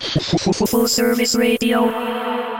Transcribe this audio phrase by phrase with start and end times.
[0.00, 2.53] Full service radio.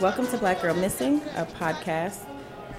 [0.00, 2.20] Welcome to Black Girl Missing, a podcast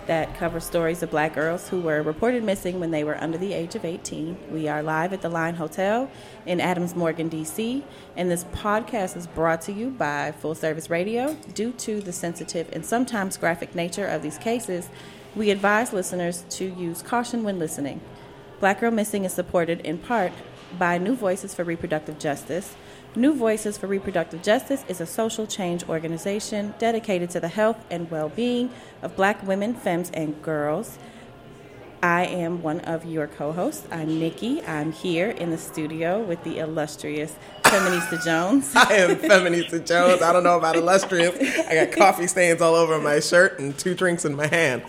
[0.07, 3.53] that covers stories of black girls who were reported missing when they were under the
[3.53, 4.51] age of 18.
[4.51, 6.09] We are live at the Line Hotel
[6.47, 7.83] in Adams Morgan, D.C.,
[8.17, 11.35] and this podcast is brought to you by Full Service Radio.
[11.53, 14.89] Due to the sensitive and sometimes graphic nature of these cases,
[15.35, 18.01] we advise listeners to use caution when listening.
[18.59, 20.31] Black Girl Missing is supported in part
[20.79, 22.75] by New Voices for Reproductive Justice.
[23.13, 28.09] New Voices for Reproductive Justice is a social change organization dedicated to the health and
[28.09, 28.69] well being
[29.01, 30.97] of black women, femmes, and girls.
[32.01, 33.85] I am one of your co hosts.
[33.91, 34.63] I'm Nikki.
[34.63, 38.71] I'm here in the studio with the illustrious Feminista Jones.
[38.75, 40.21] I am Feminista Jones.
[40.21, 41.35] I don't know about illustrious.
[41.67, 44.83] I got coffee stains all over my shirt and two drinks in my hand.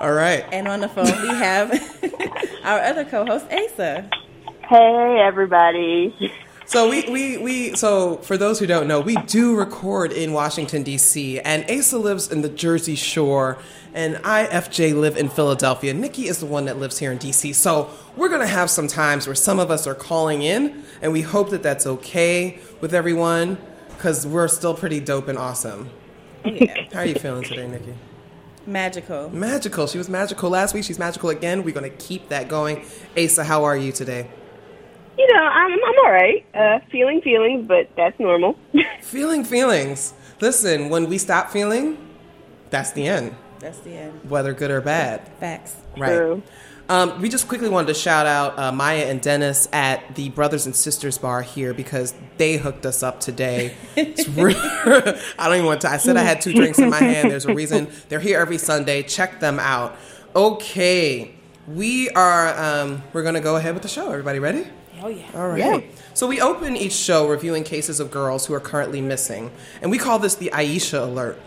[0.00, 0.44] All right.
[0.50, 1.70] And on the phone, we have
[2.64, 4.10] our other co host, Asa.
[4.68, 6.32] Hey, everybody.
[6.68, 10.82] So we, we, we so for those who don't know, we do record in Washington
[10.82, 11.40] D.C.
[11.40, 13.56] and Asa lives in the Jersey Shore,
[13.94, 15.94] and I FJ live in Philadelphia.
[15.94, 17.54] Nikki is the one that lives here in D.C.
[17.54, 21.22] So we're gonna have some times where some of us are calling in, and we
[21.22, 23.56] hope that that's okay with everyone
[23.96, 25.88] because we're still pretty dope and awesome.
[26.44, 26.84] Yeah.
[26.92, 27.94] How are you feeling today, Nikki?
[28.66, 29.30] Magical.
[29.30, 29.86] Magical.
[29.86, 30.84] She was magical last week.
[30.84, 31.64] She's magical again.
[31.64, 32.84] We're gonna keep that going.
[33.16, 34.28] Asa, how are you today?
[35.18, 36.46] You know, I'm I'm all right.
[36.54, 38.56] Uh, feeling feelings, but that's normal.
[39.02, 40.14] Feeling feelings.
[40.40, 41.98] Listen, when we stop feeling,
[42.70, 44.30] that's the end, That's the end.
[44.30, 45.26] whether good or bad.
[45.40, 45.74] Facts.
[45.96, 46.14] Right.
[46.16, 46.42] True.
[46.90, 50.64] Um, we just quickly wanted to shout out uh, Maya and Dennis at the Brothers
[50.66, 53.74] and Sisters Bar here because they hooked us up today.
[53.96, 55.88] It's re- I don't even want to.
[55.90, 57.30] I said I had two drinks in my hand.
[57.30, 57.88] There's a reason.
[58.08, 59.02] They're here every Sunday.
[59.02, 59.96] Check them out.
[60.36, 61.32] Okay,
[61.66, 62.56] we are.
[62.56, 64.10] Um, we're gonna go ahead with the show.
[64.10, 64.66] Everybody ready?
[65.02, 65.26] Oh, yeah.
[65.34, 65.84] All right.
[66.14, 69.50] So we open each show reviewing cases of girls who are currently missing,
[69.80, 71.38] and we call this the Aisha Alert.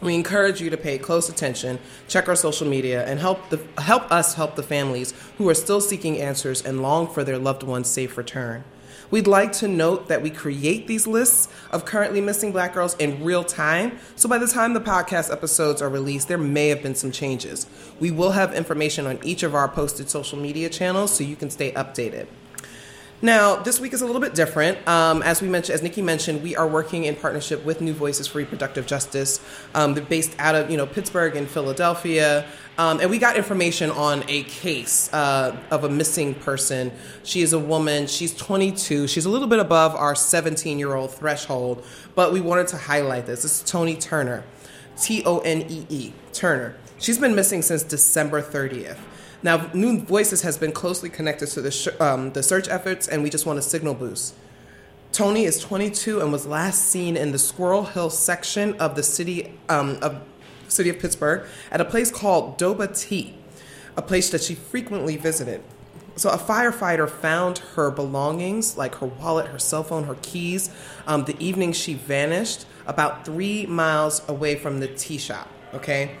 [0.00, 1.78] We encourage you to pay close attention,
[2.08, 5.80] check our social media, and help the help us help the families who are still
[5.80, 8.64] seeking answers and long for their loved one's safe return.
[9.10, 13.22] We'd like to note that we create these lists of currently missing black girls in
[13.22, 16.94] real time, so by the time the podcast episodes are released, there may have been
[16.94, 17.66] some changes.
[18.00, 21.50] We will have information on each of our posted social media channels so you can
[21.50, 22.26] stay updated.
[23.24, 24.86] Now, this week is a little bit different.
[24.86, 28.26] Um, as we mentioned, as Nikki mentioned, we are working in partnership with New Voices
[28.26, 29.40] for Reproductive Justice.
[29.74, 32.44] Um, they're based out of you know Pittsburgh and Philadelphia,
[32.76, 36.92] um, and we got information on a case uh, of a missing person.
[37.22, 38.08] She is a woman.
[38.08, 39.06] She's 22.
[39.06, 41.82] She's a little bit above our 17 year old threshold,
[42.14, 43.40] but we wanted to highlight this.
[43.40, 44.44] This is Tonee Turner,
[45.00, 46.76] T O N E E Turner.
[46.98, 48.98] She's been missing since December 30th.
[49.44, 53.22] Now, New Voices has been closely connected to the, sh- um, the search efforts, and
[53.22, 54.34] we just want a signal boost.
[55.12, 59.52] Tonee is 22 and was last seen in the Squirrel Hill section of the city
[59.68, 60.22] um, of
[60.68, 63.34] city of Pittsburgh at a place called Dobra Tea,
[63.98, 65.62] a place that she frequently visited.
[66.16, 70.74] So a firefighter found her belongings, like her wallet, her cell phone, her keys,
[71.06, 75.48] um, the evening she vanished, about three miles away from the tea shop.
[75.74, 76.16] Okay,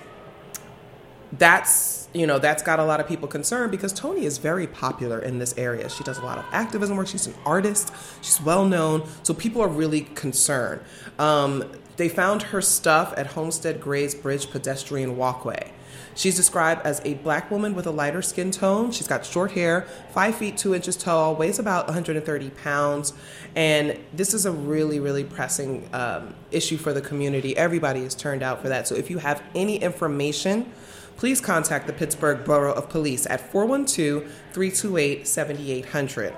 [1.38, 5.18] that's you know that's got a lot of people concerned because Tonee is very popular
[5.18, 5.88] in this area.
[5.88, 7.08] She does a lot of activism work.
[7.08, 7.92] She's an artist.
[8.22, 10.82] She's well known, so people are really concerned.
[11.18, 11.64] Um,
[11.96, 15.72] they found her stuff at Homestead Grays Bridge pedestrian walkway.
[16.16, 18.92] She's described as a black woman with a lighter skin tone.
[18.92, 23.14] She's got short hair, five feet two inches tall, weighs about 130 pounds,
[23.56, 27.56] and this is a really, really pressing um, issue for the community.
[27.56, 28.86] Everybody is turned out for that.
[28.86, 30.72] So if you have any information
[31.16, 36.34] please contact the Pittsburgh Bureau of Police at 412 328 7800.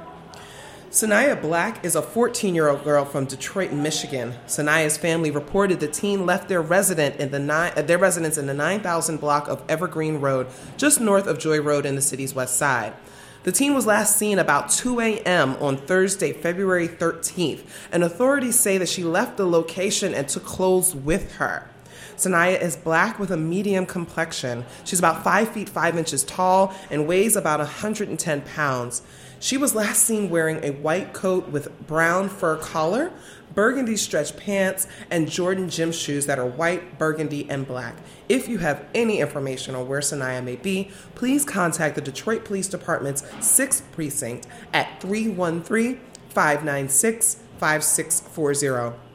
[0.91, 4.33] Sanaya Black is a 14 year old girl from Detroit, Michigan.
[4.47, 8.55] Sanaya's family reported the teen left their, resident in the uh, their residence in the
[8.55, 10.47] 9000 block of Evergreen Road,
[10.79, 12.95] just north of Joy Road in the city's west side.
[13.43, 15.57] The teen was last seen about 2 a.m.
[15.61, 20.95] on Thursday, February 13th, and authorities say that she left the location and took clothes
[20.95, 21.69] with her.
[22.17, 24.65] Sanaya is black with a medium complexion.
[24.85, 29.03] She's about 5 feet 5 inches tall and weighs about 110 pounds.
[29.39, 33.13] She was last seen wearing a white coat with brown fur collar,
[33.55, 37.97] burgundy stretch pants, and Jordan gym shoes that are white, burgundy, and black.
[38.29, 42.69] If you have any information on where Sanaya may be, please contact the Detroit Police
[42.69, 49.06] Department's 6th Precinct at 313 596 5640.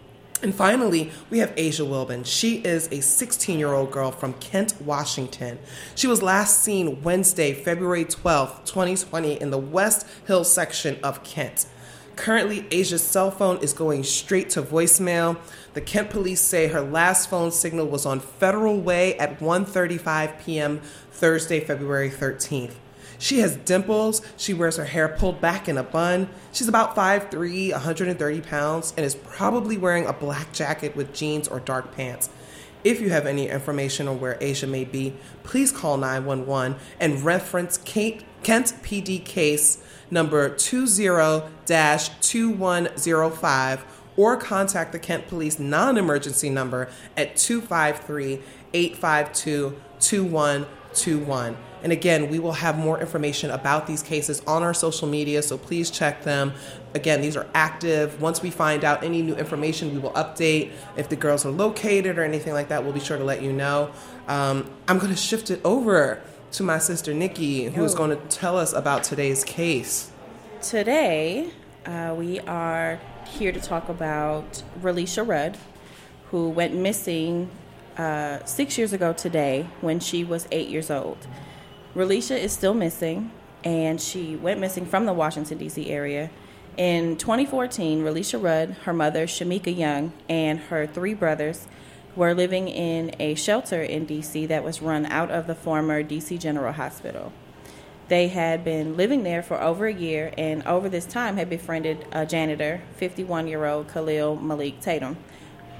[0.43, 2.25] And finally, we have Asia Wilbin.
[2.25, 5.59] She is a 16 year old girl from Kent, Washington.
[5.93, 11.67] She was last seen Wednesday, February 12, 2020, in the West Hill section of Kent.
[12.15, 15.37] Currently, Asia's cell phone is going straight to voicemail.
[15.73, 20.81] The Kent police say her last phone signal was on Federal Way at 1:35 p.m.
[21.11, 22.73] Thursday, February 13th.
[23.21, 24.23] She has dimples.
[24.35, 26.27] She wears her hair pulled back in a bun.
[26.51, 31.59] She's about 5'3, 130 pounds, and is probably wearing a black jacket with jeans or
[31.59, 32.31] dark pants.
[32.83, 35.13] If you have any information on where Asia may be,
[35.43, 43.85] please call 911 and reference Kent PD case number 20 2105
[44.17, 48.41] or contact the Kent Police non emergency number at 253
[48.73, 51.57] 852 2121.
[51.83, 55.57] And again, we will have more information about these cases on our social media, so
[55.57, 56.53] please check them.
[56.93, 58.21] Again, these are active.
[58.21, 60.71] Once we find out any new information, we will update.
[60.95, 63.51] If the girls are located or anything like that, we'll be sure to let you
[63.51, 63.89] know.
[64.27, 66.21] Um, I'm going to shift it over
[66.51, 67.97] to my sister Nikki, who is Oh.
[67.97, 70.11] going to tell us about today's case.
[70.61, 71.49] Today,
[71.87, 75.57] uh, we are here to talk about Relisha Rudd,
[76.29, 77.49] who went missing
[77.97, 81.17] uh, six years ago today when she was eight years old.
[81.95, 83.31] Relisha is still missing,
[83.63, 85.89] and she went missing from the Washington, D.C.
[85.89, 86.29] area.
[86.77, 91.67] In 2014, Relisha Rudd, her mother, Shamika Young, and her three brothers
[92.15, 94.45] were living in a shelter in D.C.
[94.45, 96.37] that was run out of the former D.C.
[96.37, 97.31] General Hospital.
[98.07, 102.05] They had been living there for over a year and over this time had befriended
[102.11, 105.15] a janitor, 51 year old Kahlil Malik Tatum,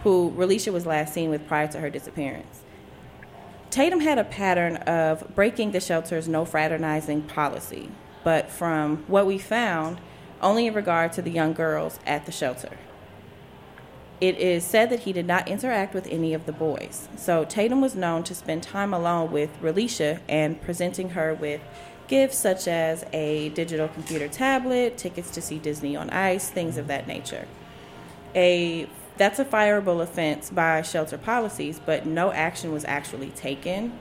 [0.03, 2.62] who Relisha was last seen with prior to her disappearance.
[3.69, 7.89] Tatum had a pattern of breaking the shelter's no fraternizing policy,
[8.24, 10.01] but from what we found,
[10.42, 12.77] only in regard to the young girls at the shelter.
[14.19, 17.07] It is said that he did not interact with any of the boys.
[17.15, 21.62] So Tatum was known to spend time alone with Relisha and presenting her with
[22.07, 26.88] gifts such as a digital computer tablet, tickets to see Disney on Ice, things of
[26.88, 27.48] that nature.
[28.36, 28.88] A
[29.22, 34.00] that's a fireable offense by shelter policies, but no action was actually taken,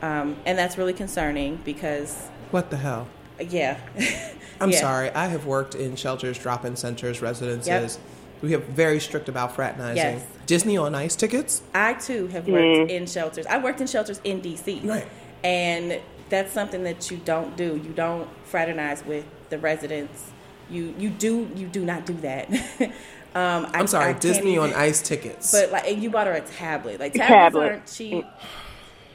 [0.00, 3.06] um, and that's really concerning because, What the hell?
[3.38, 3.76] yeah,
[4.60, 4.80] I'm Yeah.
[4.80, 5.10] sorry.
[5.10, 7.98] I have worked in shelters, drop-in centers, residences.
[8.40, 9.96] We have very strict about fraternizing.
[9.96, 10.26] Yes.
[10.46, 11.60] Disney on Ice tickets.
[11.74, 13.44] I too have worked in shelters.
[13.44, 14.80] I worked in shelters in DC.
[14.88, 15.06] Right.
[15.44, 16.00] And
[16.30, 17.76] that's something that you don't do.
[17.84, 20.30] You don't fraternize with the residents.
[20.70, 22.48] You you do you do not do that.
[23.36, 25.52] um, I, I'm sorry, I can't Disney on Ice tickets.
[25.52, 26.98] But like, and you bought her a tablet.
[26.98, 27.70] Like tablets tablet.
[27.70, 28.24] aren't cheap.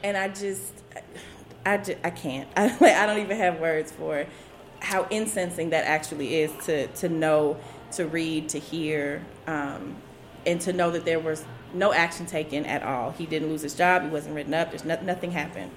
[0.04, 0.72] And I just,
[1.66, 2.48] I, just, I can't.
[2.56, 4.24] I, like, I don't even have words for
[4.78, 7.56] how incensing that actually is to to know,
[7.92, 9.96] to read, to hear, um,
[10.46, 13.10] and to know that there was no action taken at all.
[13.10, 14.04] He didn't lose his job.
[14.04, 14.70] He wasn't written up.
[14.70, 15.72] There's no, nothing happened.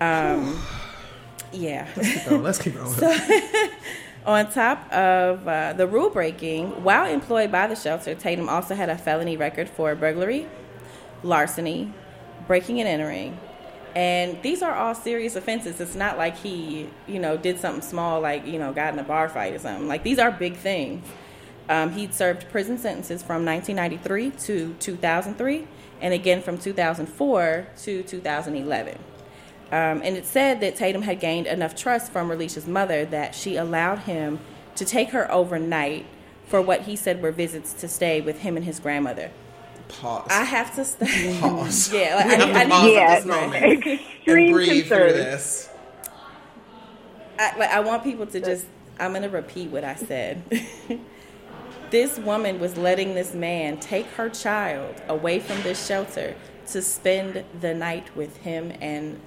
[0.00, 0.60] Um,
[1.52, 1.86] yeah.
[2.28, 2.94] Oh, let's keep going.
[4.26, 8.88] On top of uh, the rule breaking, while employed by the shelter, Tatum also had
[8.88, 10.46] a felony record for burglary,
[11.22, 11.92] larceny,
[12.46, 13.38] breaking and entering.
[13.94, 15.78] And these are all serious offenses.
[15.78, 19.04] It's not like he, you know, did something small, like, you know, got in a
[19.04, 19.88] bar fight or something.
[19.88, 21.06] Like, these are big things.
[21.68, 25.66] Um, he'd served prison sentences from 1993 to 2003,
[26.00, 28.98] and again from 2004 to 2011.
[29.74, 33.56] Um, and it said that Tatum had gained enough trust from Relisha's mother that she
[33.56, 34.38] allowed him
[34.76, 36.06] to take her overnight
[36.46, 39.32] for what he said were visits to stay with him and his grandmother.
[39.88, 40.28] Pause.
[40.30, 41.38] I have to stay.
[41.40, 41.92] Pause.
[41.92, 43.00] yeah, like, We I, have need- to I pause Yeah.
[43.00, 45.70] at this moment and Extreme breathe through this.
[47.36, 48.66] I, like, I want people to just.
[49.00, 50.40] I'm going to repeat what I said.
[51.90, 56.36] this woman was letting this man take her child away from this shelter
[56.68, 59.18] to spend the night with him and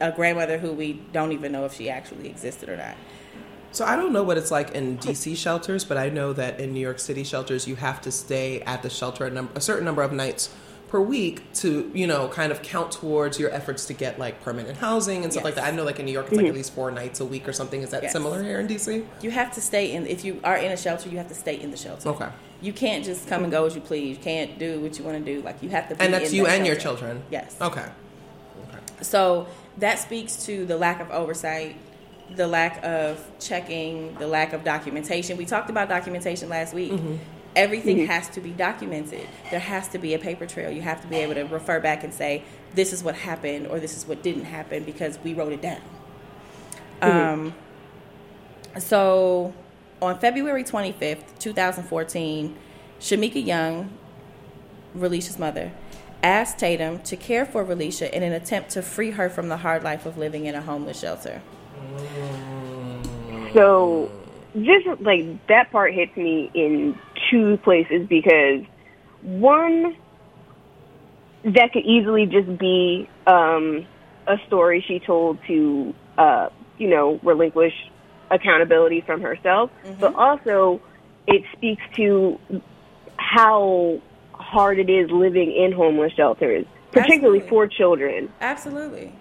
[0.00, 2.96] a grandmother who we don't even know if she actually existed or not.
[3.72, 6.72] So I don't know what it's like in DC shelters, but I know that in
[6.72, 10.02] New York City shelters, you have to stay at the shelter a, a certain number
[10.02, 10.54] of nights
[10.88, 14.78] per week to, you know, kind of count towards your efforts to get like permanent
[14.78, 15.64] housing and stuff like that.
[15.64, 16.56] I know like in New York, it's like at mm-hmm.
[16.56, 17.82] least four nights a week or something.
[17.82, 18.12] Is that Yes.
[18.12, 19.04] similar here in DC?
[19.20, 20.06] You have to stay in.
[20.06, 22.08] If you are in a shelter, you have to stay in the shelter.
[22.10, 22.28] Okay.
[22.62, 24.16] You can't just come and go as you please.
[24.16, 25.42] You can't do what you want to do.
[25.42, 25.96] Like you have to.
[25.96, 27.22] Be And that's you and your children.
[27.30, 27.56] Yes.
[27.60, 27.84] Okay.
[29.02, 29.46] So
[29.78, 31.76] that speaks to the lack of oversight,
[32.34, 35.36] the lack of checking, the lack of documentation.
[35.36, 36.92] We talked about documentation last week.
[36.92, 37.16] Mm-hmm.
[37.54, 38.06] Everything mm-hmm.
[38.06, 39.26] has to be documented.
[39.50, 40.70] There has to be a paper trail.
[40.70, 42.42] You have to be able to refer back and say,
[42.74, 45.80] this is what happened or this is what didn't happen because we wrote it down.
[47.00, 47.08] Mm-hmm.
[47.08, 47.54] Um,
[48.78, 49.54] so
[50.02, 52.56] on February 25th, 2014,
[53.00, 53.90] Shamika Young,
[54.94, 55.72] Relisha's mother,
[56.26, 59.84] asked Tatum to care for Relisha in an attempt to free her from the hard
[59.84, 61.40] life of living in a homeless shelter.
[63.54, 64.10] So,
[64.56, 66.98] just like that part hits me in
[67.30, 68.64] two places because
[69.22, 69.96] one,
[71.44, 73.86] that could easily just be um,
[74.26, 77.74] a story she told to, uh, you know, relinquish
[78.32, 80.80] accountability from herself, but also
[81.28, 82.40] it speaks to
[83.16, 84.00] how
[84.38, 87.48] hard it is living in homeless shelters, particularly Absolutely.
[87.48, 88.32] for children.
[88.40, 89.12] Absolutely.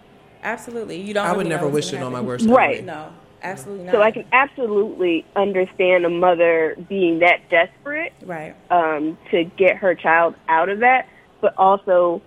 [0.44, 1.02] Absolutely.
[1.02, 2.86] You don't I would never wish gonna it on my worst worst Right.
[2.86, 3.94] No, absolutely not.
[3.94, 8.56] So I can absolutely understand a mother being that desperate Right.
[8.70, 11.08] um, to get her child out of that,
[11.42, 12.22] but also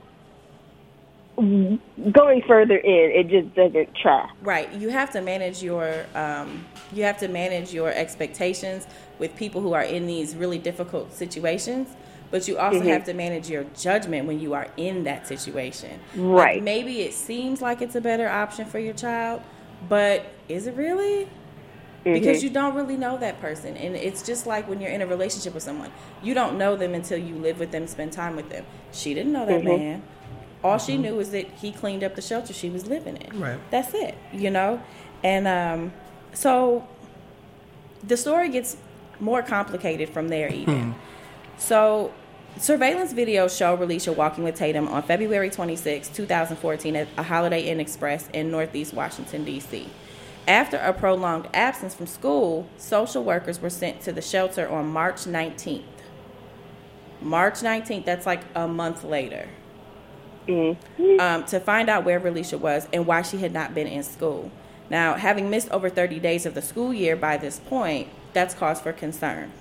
[1.38, 4.30] going further in, it just doesn't track.
[4.42, 4.72] Right.
[4.72, 8.86] You have to manage your um, you have to manage your expectations
[9.20, 11.88] with people who are in these really difficult situations.
[12.30, 12.88] But you also Mm-hmm.
[12.88, 15.98] have to manage your judgment when you are in that situation.
[16.14, 16.62] Like, Right.
[16.62, 19.40] maybe it seems like it's a better option for your child,
[19.88, 21.24] but is it really?
[21.24, 22.12] Mm-hmm.
[22.12, 23.76] Because you don't really know that person.
[23.76, 25.90] And it's just like when you're in a relationship with someone.
[26.22, 28.64] You don't know them until you live with them, spend time with them.
[28.92, 29.68] She didn't know that Mm-hmm.
[29.68, 30.02] man.
[30.62, 33.40] All she knew was that he cleaned up the shelter she was living in.
[33.40, 33.58] Right.
[33.70, 34.82] That's it, you know?
[35.22, 35.92] And um,
[36.34, 36.86] so
[38.06, 38.76] the story gets
[39.20, 40.94] more complicated from there, even.
[41.58, 42.12] So,
[42.56, 47.80] surveillance videos show Relisha walking with Tatum on February 26, 2014, at a Holiday Inn
[47.80, 49.88] Express in Northeast Washington, D.C.
[50.46, 55.24] After a prolonged absence from school, social workers were sent to the shelter on March
[55.24, 55.82] 19th.
[57.20, 59.48] March 19th, that's like a month later
[60.48, 64.50] um, to find out where Relisha was and why she had not been in school.
[64.88, 68.80] Now, having missed over 30 days of the school year by this point, that's cause
[68.80, 69.52] for concern.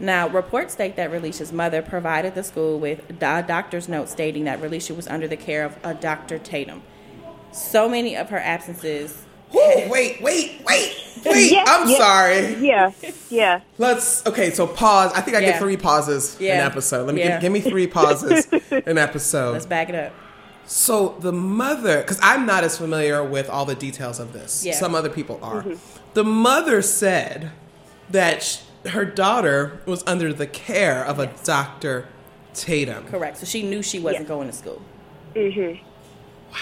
[0.00, 4.60] Now, reports state that Relisha's mother provided the school with a doctor's note stating that
[4.60, 6.38] Relisha was under the care of a Dr.
[6.38, 6.82] Tatum.
[7.52, 9.24] So many of her absences.
[9.54, 11.52] Ooh, wait, wait, wait, wait.
[11.52, 11.96] Yeah, I'm yeah.
[11.96, 12.54] sorry.
[12.56, 12.90] Yeah,
[13.30, 13.60] yeah.
[13.78, 14.50] Let's okay.
[14.50, 15.12] So pause.
[15.14, 15.50] I think I Yeah.
[15.52, 16.54] get three pauses Yeah.
[16.60, 17.06] an episode.
[17.06, 17.34] Let me Yeah.
[17.34, 19.52] give, give me three pauses an episode.
[19.52, 20.12] Let's back it up.
[20.66, 24.64] So the mother, because I'm not as familiar with all the details of this.
[24.64, 24.74] Yeah.
[24.74, 25.62] Some other people are.
[25.62, 25.74] Mm-hmm.
[26.14, 27.52] The mother said
[28.10, 32.06] that sh- her daughter was under the care of a Dr.
[32.54, 33.04] Tatum.
[33.06, 33.38] Correct.
[33.38, 34.28] So she knew she wasn't Yeah.
[34.28, 34.80] going to school.
[35.34, 35.82] Mm-hmm.
[36.52, 36.58] Wow.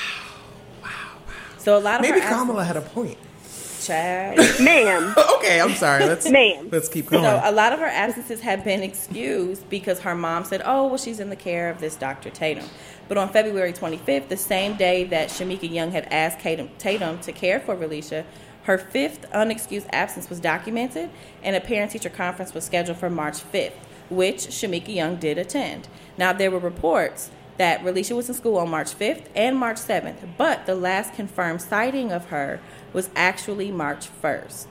[0.82, 0.88] Wow.
[1.26, 1.32] Wow.
[1.58, 3.18] So a lot of Maybe her Kamala had a point.
[3.18, 4.38] absences- child.
[4.60, 5.12] Ma'am.
[5.38, 6.04] okay, I'm sorry.
[6.06, 6.68] Let's Ma'am.
[6.70, 7.24] let's keep going.
[7.24, 10.98] So a lot of her absences have been excused because her mom said, "Oh, well,
[10.98, 12.30] she's in the care of this Dr.
[12.30, 12.64] Tatum."
[13.08, 17.32] But on February 25th, the same day that Shamika Young had asked Tatum, Tatum to
[17.32, 18.24] care for Relisha,
[18.64, 21.10] her fifth unexcused absence was documented,
[21.42, 23.74] and a parent-teacher conference was scheduled for March 5th,
[24.10, 25.88] which Shamika Young did attend.
[26.16, 30.36] Now there were reports that Relisha was in school on March 5th and March 7th,
[30.36, 32.60] but the last confirmed sighting of her
[32.92, 34.66] was actually March 1st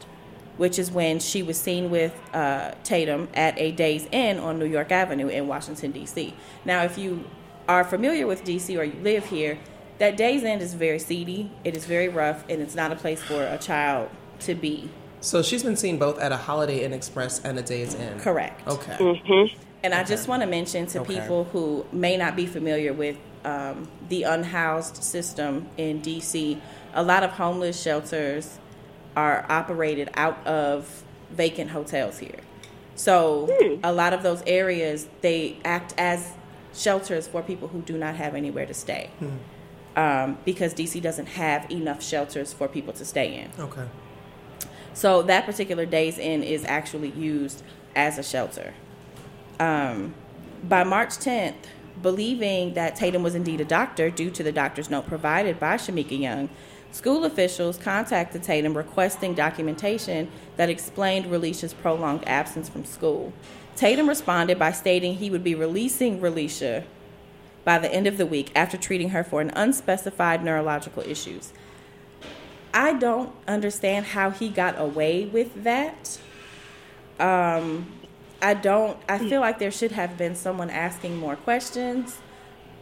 [0.58, 4.66] which is when she was seen with uh, Tatum at a Days Inn on New
[4.66, 6.36] York Avenue in Washington, D.C.
[6.66, 7.26] Now, if you
[7.68, 8.78] are familiar with D.C.
[8.78, 9.58] or you live here,
[10.02, 13.22] that Days Inn is very seedy, it is very rough, and it's not a place
[13.22, 14.90] for a child to be.
[15.20, 18.20] So she's been seen both at a Holiday Inn Express and a Days Inn.
[18.20, 18.68] Correct.
[18.68, 18.98] Okay.
[18.98, 19.62] Mm-hmm.
[19.84, 21.20] And I just want to mention to Okay.
[21.20, 23.16] people who may not be familiar with
[23.46, 26.60] um, the unhoused system in DC,
[26.96, 28.58] a lot of homeless shelters
[29.16, 32.40] are operated out of vacant hotels here.
[32.96, 33.76] So hmm.
[33.84, 36.34] a lot of those areas they act as
[36.74, 39.38] shelters for people who do not have anywhere to stay, hmm.
[39.96, 43.52] Um, because DC doesn't have enough shelters for people to stay in.
[43.62, 43.88] Okay.
[44.94, 47.64] So that particular Days Inn is actually used
[47.96, 48.74] as a shelter.
[49.60, 50.14] Um,
[50.64, 51.56] by March 10th,
[52.02, 56.20] believing that Tatum was indeed a doctor due to the doctor's note provided by Shamika
[56.20, 56.50] Young,
[56.92, 63.34] school officials contacted Tatum requesting documentation that explained Relisha's prolonged absence from school.
[63.76, 66.84] Tatum responded by stating he would be releasing Relisha
[67.64, 71.54] by the end of the week after treating her for an unspecified neurological issues.
[72.74, 76.20] I don't understand how he got away with that.
[77.20, 77.92] Um,
[78.42, 78.98] I don't.
[79.08, 82.18] I feel like there should have been someone asking more questions,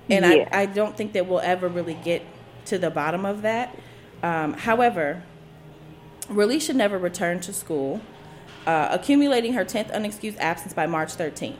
[0.10, 0.48] and Yeah.
[0.52, 2.22] I, I don't think that we'll ever really get
[2.66, 3.76] to the bottom of that.
[4.24, 5.24] Um, however,
[6.30, 8.00] Relisha never returned to school,
[8.68, 11.56] uh, accumulating her 10th unexcused absence by March 13th.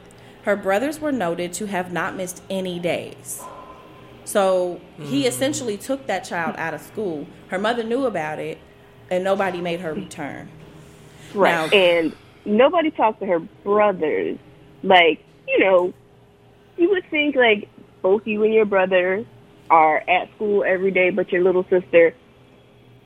[0.50, 3.44] Her brothers were noted to have not missed any days.
[4.26, 5.28] So he mm.
[5.28, 7.28] essentially took that child out of school.
[7.50, 8.58] Her mother knew about it,
[9.12, 10.50] and nobody made her return.
[11.36, 11.52] Right.
[11.52, 12.16] Now- and
[12.46, 14.40] nobody talked to her brothers.
[14.82, 15.94] Like, you know,
[16.78, 17.70] you would think like
[18.02, 19.24] both you and your brother
[19.70, 22.16] are at school every day, but your little sister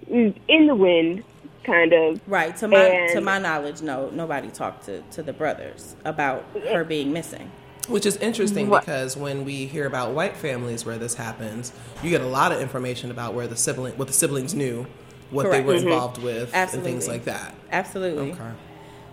[0.08, 1.26] is in the wind,
[1.64, 2.20] kind of.
[2.28, 2.56] Right.
[2.58, 7.12] To my to my knowledge, no, nobody talked to, to the brothers about her being
[7.14, 7.52] missing.
[7.88, 12.10] Which is interesting What- because when we hear about white families where this happens, you
[12.10, 14.86] get a lot of information about where the sibling, what the siblings knew,
[15.32, 15.66] what Correct.
[15.68, 15.84] they were Mhm.
[15.84, 17.54] involved with, and things like that.
[17.72, 18.32] Absolutely.
[18.32, 18.40] Okay.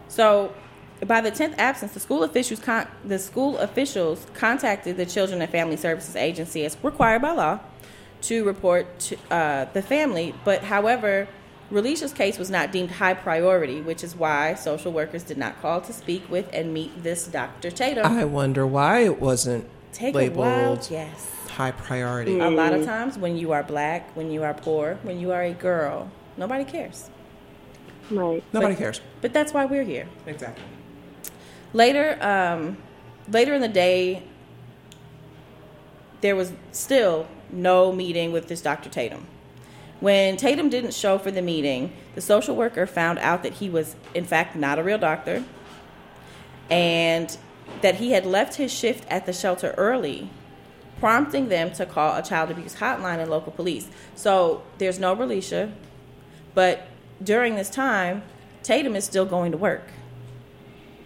[0.06, 0.52] So,
[1.06, 5.50] by the tenth absence, the school officials con- the school officials contacted the Children and
[5.50, 7.58] Family Services Agency as required by law
[8.22, 10.34] to report to, uh, the family.
[10.44, 11.26] But however,
[11.70, 15.80] Relisha's case was not deemed high priority, which is why social workers did not call
[15.82, 17.70] to speak with and meet this Dr.
[17.70, 18.04] Tatum.
[18.06, 21.30] I wonder why it wasn't Take a labeled wild yes.
[21.50, 22.38] high priority.
[22.40, 25.42] A lot of times, when you are black, when you are poor, when you are
[25.42, 27.08] a girl, nobody cares.
[28.10, 28.42] Right.
[28.52, 29.00] Nobody But- cares.
[29.20, 30.06] But that's why we're here.
[30.26, 30.64] Exactly.
[31.72, 32.78] Later, um,
[33.30, 34.24] later in the day,
[36.20, 38.88] there was still no meeting with this Dr.
[38.90, 39.26] Tatum.
[40.00, 43.96] When Tatum didn't show for the meeting, the social worker found out that he was,
[44.14, 45.44] in fact, not a real doctor
[46.70, 47.36] and
[47.82, 50.30] that he had left his shift at the shelter early,
[51.00, 53.88] prompting them to call a child abuse hotline and local police.
[54.14, 55.72] So there's no Relisha,
[56.54, 56.86] but
[57.22, 58.22] during this time,
[58.62, 59.82] Tatum is still going to work.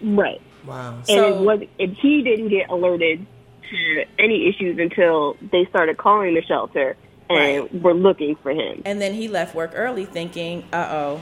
[0.01, 0.41] Right.
[0.65, 0.97] Wow.
[0.97, 3.25] And So- it was, and he didn't get alerted
[3.69, 6.95] to any issues until they started calling the shelter
[7.29, 7.81] and Right.
[7.81, 8.81] were looking for him.
[8.85, 11.21] And then he left work early thinking, uh oh,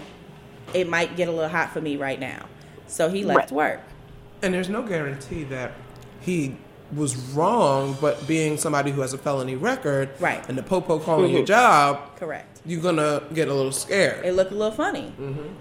[0.73, 2.45] it might get a little hot for me right now.
[2.87, 3.51] So he left Right.
[3.51, 3.79] work.
[4.41, 5.71] And there's no guarantee that
[6.19, 6.55] he
[6.95, 10.43] was wrong, but being somebody who has a felony record, Right.
[10.47, 12.59] and the popo calling your job, Correct.
[12.65, 14.23] you're gonna get a little scared.
[14.25, 15.11] It looked a little funny.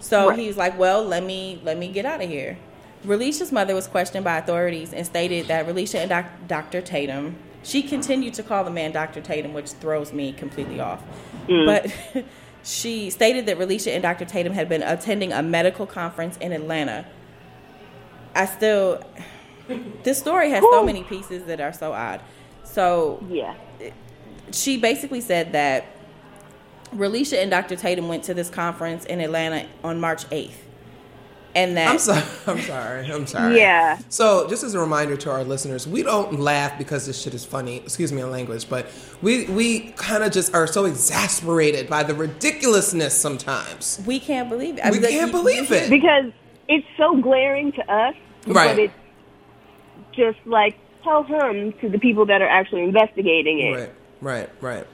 [0.01, 0.39] So Right.
[0.39, 2.59] he's like, well, let me let me get out of here.
[3.07, 6.81] Relisha's mother was questioned by authorities and stated that Relisha and doc- Dr.
[6.81, 9.21] Tatum, she continued to call the man Dr.
[9.21, 11.03] Tatum, which throws me completely off.
[11.49, 11.67] Mm.
[12.15, 12.25] But
[12.63, 14.25] she stated that Relisha and Dr.
[14.25, 17.07] Tatum had been attending a medical conference in Atlanta.
[18.35, 19.03] I still,
[20.03, 22.21] this story has so many pieces that are so odd.
[22.65, 23.55] So Yeah.
[24.53, 25.85] she basically said that
[26.95, 27.77] Relisha and Dr.
[27.77, 30.53] Tatum went to this conference in Atlanta on March 8th.
[31.55, 32.23] And that I'm sorry.
[32.47, 33.07] I'm sorry.
[33.13, 33.57] I'm sorry.
[33.59, 33.99] Yeah.
[34.09, 37.45] So, just as a reminder to our listeners, we don't laugh because this shit is
[37.45, 37.77] funny.
[37.79, 38.87] Excuse me on language, but
[39.21, 44.01] we we kind of just are so exasperated by the ridiculousness sometimes.
[44.07, 44.85] we can't believe it.
[44.85, 45.91] I We mean, like, can't you- believe it.
[45.91, 46.33] Because
[46.69, 48.15] it's so glaring to us,
[48.47, 48.69] Right.
[48.71, 48.95] but it's
[50.13, 53.73] just like tell him to the people that are actually investigating it.
[53.73, 53.91] Right.
[54.21, 54.49] Right.
[54.61, 54.87] Right.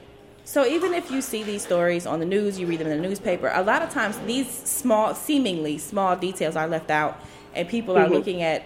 [0.48, 3.06] So even if you see these stories on the news, you read them in the
[3.06, 7.20] newspaper, a lot of times these small, seemingly small details are left out,
[7.54, 8.14] and people are mm-hmm.
[8.14, 8.62] looking at,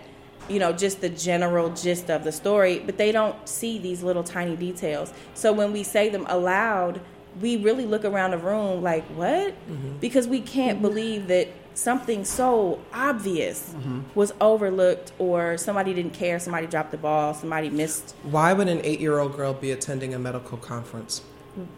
[0.49, 4.23] you know, just the general gist of the story, but they don't see these little
[4.23, 5.13] tiny details.
[5.35, 7.01] So when we say them aloud,
[7.41, 9.49] we really look around the room like, what?
[9.49, 9.97] Mm-hmm.
[9.97, 10.87] Because we can't mm-hmm.
[10.87, 13.75] believe that something so obvious
[14.15, 18.81] was overlooked, or somebody didn't care, somebody dropped the ball, somebody missed Why would an
[18.85, 21.23] eight-year-old girl be attending a medical conference?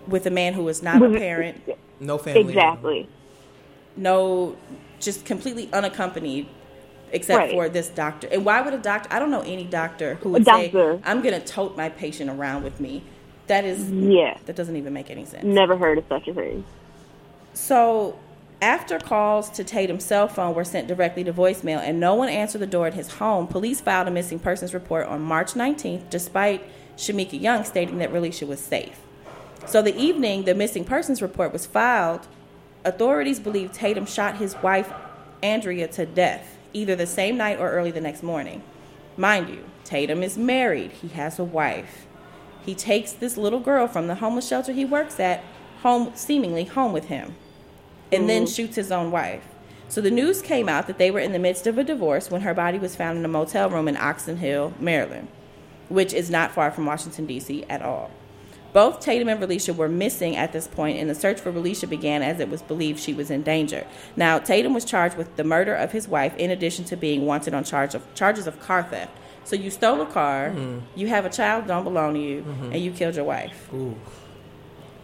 [0.07, 1.61] With a man who was not a parent.
[2.01, 2.41] No family.
[2.51, 3.09] Exactly.
[3.97, 4.57] no,
[5.01, 6.47] just completely unaccompanied,
[7.13, 7.51] except Right.
[7.53, 8.27] for this doctor.
[8.31, 9.09] And why would a doctor?
[9.13, 10.73] I don't know any doctor who A would say,
[11.05, 13.03] "I'm going to tote my patient around with me."
[13.47, 14.37] That is, Yeah.
[14.47, 15.45] that doesn't even make any sense.
[15.45, 16.65] Never heard of such a thing.
[17.53, 18.17] So,
[18.63, 22.61] after calls to Tatum's cell phone were sent directly to voicemail and no one answered
[22.63, 26.65] the door at his home, police filed a missing persons report on March 19th, despite
[26.97, 29.01] Shamika Young stating that Relisha was safe.
[29.67, 32.27] So, the evening the missing persons report was filed,
[32.85, 34.93] authorities believe Tatum shot his wife,
[35.43, 38.63] Andrea, to death, either the same night or early the next morning.
[39.17, 42.07] Mind you, Tatum is married, he has a wife.
[42.65, 45.45] He takes this little girl from the homeless shelter he works at
[45.83, 47.37] home, seemingly home with him,
[48.11, 48.53] and then mm-hmm.
[48.53, 49.45] shoots his own wife.
[49.89, 52.41] So the news came out that they were in the midst of a divorce when
[52.41, 55.29] her body was found in a motel room in Oxon Hill, Maryland,
[55.89, 57.65] which is not far from Washington, D.C.
[57.69, 58.11] at all.
[58.75, 62.23] Both Tatum and Relisha were missing at this point, and the search for Relisha began
[62.23, 63.87] as it was believed she was in danger.
[64.17, 67.55] Now, Tatum was charged with the murder of his wife, in addition to being wanted
[67.55, 69.17] on charge of charges of car theft.
[69.45, 70.81] So you stole a car, mm-hmm.
[70.97, 72.73] you have a child don't belong to you, mm-hmm.
[72.73, 73.73] and you killed your wife.
[73.73, 73.97] Ooh,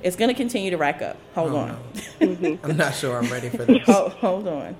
[0.02, 1.16] It's going to continue to rack up.
[1.36, 1.78] Hold oh, on.
[2.20, 2.66] Mm-hmm.
[2.66, 3.82] I'm not sure I'm ready for this.
[3.84, 4.76] hold, hold on.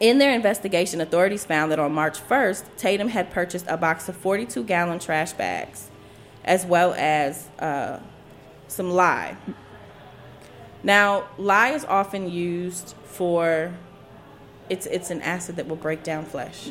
[0.00, 4.16] In their investigation, authorities found that on March 1st, Tatum had purchased a box of
[4.16, 5.88] 42 gallon trash bags,
[6.44, 7.98] as well as uh,
[8.68, 9.36] some lye.
[10.82, 13.72] Now, lye is often used for.
[14.70, 16.70] It's, it's an acid that will break down flesh.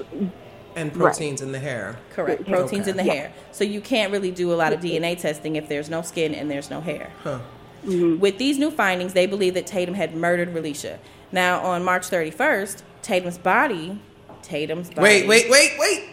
[0.75, 1.97] And proteins in the hair.
[2.11, 2.47] Correct.
[2.47, 2.91] Proteins Okay.
[2.91, 3.31] in the hair.
[3.51, 6.49] So you can't really do a lot of DNA testing if there's no skin and
[6.49, 7.11] there's no hair.
[7.23, 7.39] Huh.
[7.85, 10.97] With these new findings, they believe that Tatum had murdered Relisha.
[11.31, 13.99] Now, on March 31st, Tatum's body,
[14.41, 15.01] Tatum's body.
[15.01, 16.09] Wait, wait, wait, wait.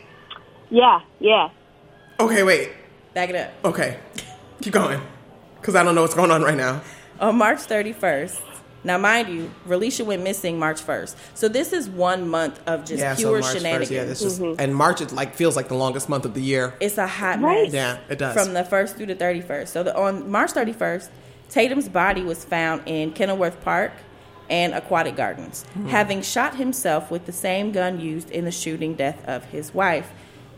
[0.68, 1.48] Yeah, yeah.
[2.18, 2.70] Okay, wait.
[3.14, 3.50] Back it up.
[3.64, 3.98] Okay.
[4.62, 5.00] Keep going.
[5.60, 6.80] Because I don't know what's going on right now.
[7.18, 8.40] On March 31st,
[8.82, 11.14] now mind you, Relisha went missing March 1st.
[11.34, 13.90] So this is one month of just Yeah, so pure March shenanigans.
[13.90, 13.94] 1st.
[13.94, 16.72] Yeah, this is, and March it like feels like the longest month of the year.
[16.80, 17.64] it's a hot Right.
[17.64, 17.72] mess.
[17.74, 18.32] Yeah, it does.
[18.34, 19.68] From the 1st through the 31st.
[19.68, 21.08] So the, on March 31st,
[21.50, 23.92] Tatum's body was found in Kenilworth Park
[24.48, 25.88] and Aquatic Gardens, Hmm.
[25.88, 30.10] having shot himself with the same gun used in the shooting death of his wife.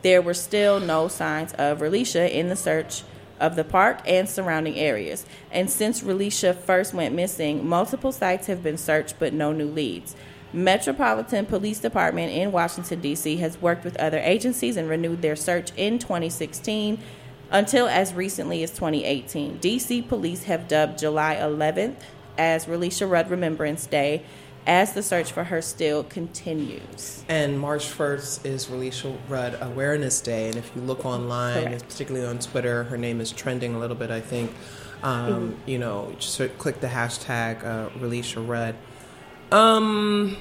[0.03, 3.03] There were still no signs of Relisha in the search
[3.41, 5.27] of the park and surrounding areas.
[5.51, 10.15] And since Relisha first went missing, multiple sites have been searched but no new leads.
[10.53, 13.37] Metropolitan Police Department in Washington, D.C.
[13.39, 16.99] has worked with other agencies and renewed their search in 2016
[17.51, 19.59] until as recently as 2018.
[19.59, 20.03] D.C.
[20.03, 21.97] police have dubbed July 11th
[22.37, 24.25] as Relisha Rudd Remembrance Day
[24.67, 27.25] as the search for her still continues.
[27.29, 30.49] And March 1st is Relisha Rudd Awareness Day.
[30.49, 31.89] And if you look online, Correct.
[31.89, 34.53] particularly on Twitter, her name is trending a little bit, I think.
[35.03, 38.77] Um, You know, just click the hashtag uh, Relisha Rudd.
[39.51, 40.37] Um,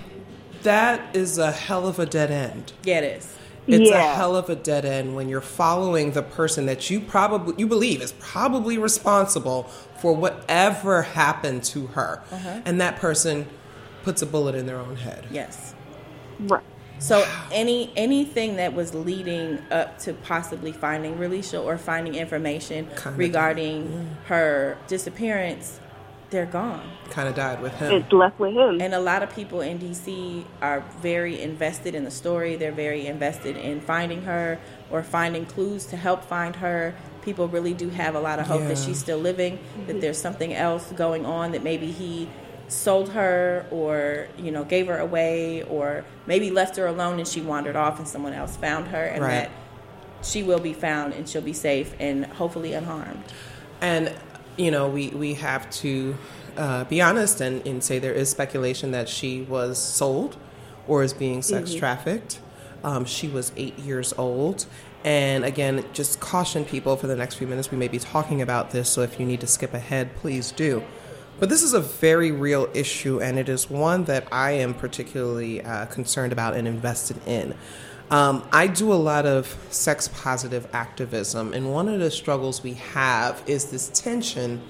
[0.64, 2.74] that is a hell of a dead end.
[2.84, 3.38] Yeah, it is.
[3.68, 7.54] It's a hell of a dead end when you're following the person that you probably
[7.58, 9.64] you believe is probably responsible
[10.00, 12.24] for whatever happened to her,
[12.66, 13.46] and that person
[14.04, 15.26] puts a bullet in their own head.
[15.32, 15.76] Yes.
[16.40, 16.64] Right.
[17.00, 23.18] So any anything that was leading up to possibly finding Relisha or finding information Kinda
[23.18, 25.80] regarding her disappearance,
[26.30, 26.88] they're gone.
[27.10, 27.92] Kind of died with him.
[27.92, 28.80] It's left with him.
[28.80, 32.56] And a lot of people in DC are very invested in the story.
[32.56, 34.60] They're very invested in finding her
[34.92, 36.94] or finding clues to help find her.
[37.24, 40.00] People really do have a lot of hope that she's still living, that mm-hmm.
[40.00, 42.30] there's something else going on, that maybe he
[42.72, 47.42] sold her or, you know, gave her away or maybe left her alone and she
[47.42, 49.50] wandered off and someone else found her and Right.
[49.50, 49.52] that
[50.26, 53.24] she will be found and she'll be safe and hopefully unharmed.
[53.82, 54.14] And
[54.58, 56.16] you know, we we have to
[56.58, 60.38] uh, be honest and, and say there is speculation that she was sold
[60.88, 62.40] or is being sex trafficked.
[62.84, 64.66] Um, she was eight years old.
[65.04, 67.72] And again, just caution people for the next few minutes.
[67.72, 70.84] We may be talking about this, so if you need to skip ahead, please do.
[71.42, 75.64] But this is a very real issue, and it is one that I am particularly
[75.64, 77.56] uh, concerned about and invested in.
[78.12, 82.74] Um, I do a lot of sex positive activism, and one of the struggles we
[82.74, 84.62] have is this tension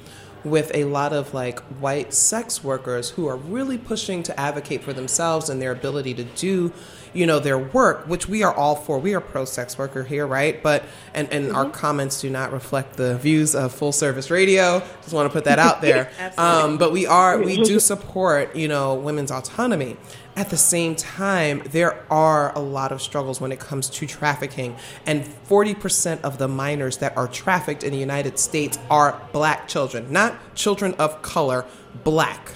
[0.46, 4.94] with a lot of like white sex workers who are really pushing to advocate for
[4.94, 6.72] themselves and their ability to do
[7.14, 9.00] you know their work which we are all for.
[9.00, 10.62] We are pro sex worker here right?
[10.62, 14.80] But and and our comments do not reflect the views of full service radio.
[15.02, 16.12] Just want to put that out there.
[16.38, 19.98] Um, but we are we do support you know women's autonomy.
[20.36, 24.78] At the same time there are a lot of struggles when it comes to trafficking
[25.06, 30.10] and 40% of the minors that are trafficked in the united states are black children
[30.10, 31.66] not children of color
[32.06, 32.54] black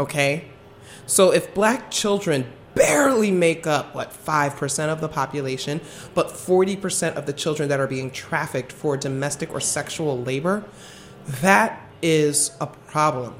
[0.00, 0.46] okay?
[1.06, 5.80] So if black children barely make up what 5% of the population
[6.14, 10.64] but 40% of the children that are being trafficked for domestic or sexual labor
[11.42, 13.34] that is a problem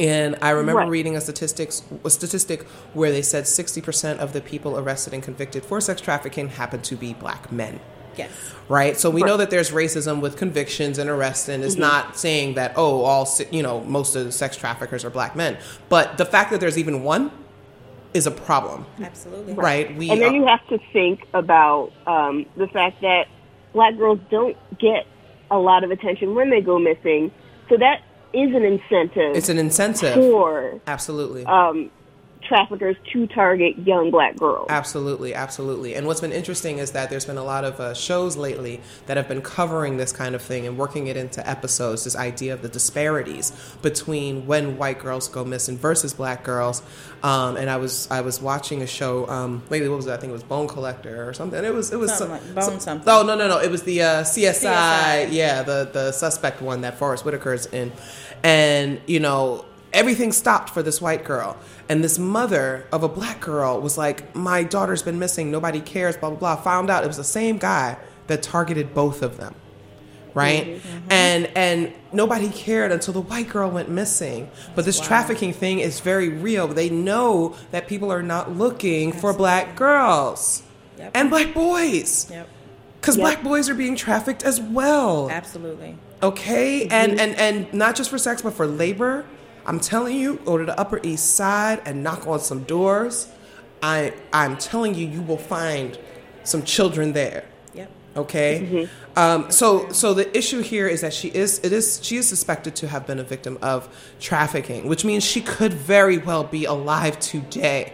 [0.00, 0.88] and I remember Right.
[0.88, 2.62] reading a statistics a statistic
[2.94, 6.96] where they said 60% of the people arrested and convicted for sex trafficking happen to
[6.96, 7.78] be black men
[8.16, 8.30] Yes.
[8.68, 8.98] right?
[8.98, 11.82] So we know that there's racism with convictions and arrests, and it's mm-hmm.
[11.82, 15.56] not saying that oh, all you know, most of the sex traffickers are black men.
[15.88, 17.30] But the fact that there's even one
[18.14, 19.54] is a problem, Absolutely.
[19.54, 19.94] right?
[19.96, 23.26] We and then are- you have to think about um, the fact that
[23.72, 25.06] black girls don't get
[25.50, 27.30] a lot of attention when they go missing.
[27.68, 31.44] So that is an incentive it's an incentive, for absolutely.
[31.44, 31.90] um,
[32.52, 34.66] traffickers to target young black girls.
[34.68, 35.94] Absolutely, absolutely.
[35.94, 39.16] And what's been interesting is that there's been a lot of uh, shows lately that
[39.16, 42.04] have been covering this kind of thing and working it into episodes.
[42.04, 46.82] This idea of the disparities between when white girls go missing versus black girls.
[47.22, 49.88] Um, and I was I was watching a show um, lately.
[49.88, 50.12] What was it?
[50.12, 51.64] I think it was Bone Collector or something.
[51.64, 53.08] It was it was Something some- like Bone some- something.
[53.08, 53.58] Oh no no no!
[53.60, 54.52] It was the uh, CSI,
[55.26, 55.32] CSI.
[55.32, 57.92] Yeah, the the suspect one that Forest Whitaker's in,
[58.42, 61.56] and you know everything stopped for this white girl.
[61.88, 65.50] And this mother of a black girl was like, My daughter's been missing.
[65.50, 66.56] Nobody cares, blah, blah, blah.
[66.56, 69.54] Found out it was the same guy that targeted both of them.
[70.34, 70.64] Right?
[70.66, 70.88] Mm-hmm.
[70.88, 71.12] Mm-hmm.
[71.12, 74.50] And and nobody cared until the white girl went missing.
[74.74, 76.66] But this trafficking thing is very real.
[76.68, 80.62] They know that people are not looking for black girls
[80.98, 81.10] Yep.
[81.14, 82.28] and black boys.
[82.30, 82.48] Yep.
[83.00, 83.22] Because Yep.
[83.24, 85.98] black boys are being trafficked as well Absolutely.
[86.22, 86.92] okay mm-hmm.
[86.92, 89.24] and and and not just for sex but for labor
[89.66, 93.28] i'm telling you go to the upper east side and knock on some doors.
[93.82, 95.98] I i'm telling you you will find
[96.44, 97.44] some children there.
[97.74, 97.90] Yep.
[98.16, 98.88] okay?
[99.16, 102.74] Um, so so the issue here is that she is it is she is suspected
[102.76, 103.88] to have been a victim of
[104.20, 107.92] trafficking which means she could very well be alive today.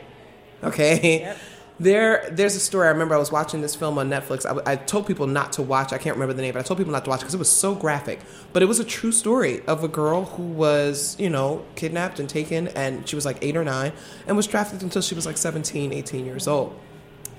[0.62, 1.20] Okay?
[1.20, 1.38] Yep.
[1.80, 4.44] There there's a story i remember i was watching this film on netflix.
[4.44, 6.78] I, I told people not to watch i can't remember the name but i told
[6.78, 8.20] people not to watch because it was so graphic.
[8.52, 12.28] But it was a true story of a girl who was you know kidnapped and
[12.28, 13.92] taken and she was like eight or nine
[14.26, 16.78] and was trafficked until she was like 17 18 years old.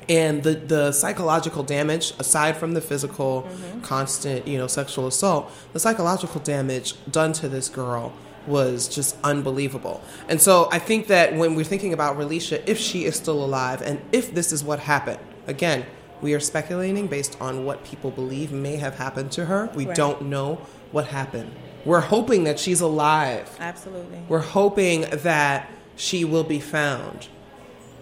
[0.08, 3.82] And the the psychological damage aside from the physical mm-hmm.
[3.82, 8.14] constant you know sexual assault the psychological damage done to this girl
[8.48, 13.06] was just unbelievable and so i think that when we're thinking about relisha if she
[13.06, 15.86] is still alive and if this is what happened again
[16.22, 19.96] we are speculating based on what people believe may have happened to her we Right.
[19.96, 20.56] don't know
[20.92, 21.52] what happened
[21.86, 24.20] we're hoping that she's alive Absolutely.
[24.28, 27.28] we're hoping that she will be found.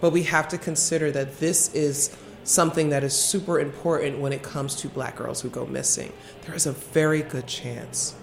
[0.00, 4.40] But we have to consider that this is something that is super important when it
[4.42, 6.12] comes to black girls who go missing.
[6.46, 8.14] There is a very good chance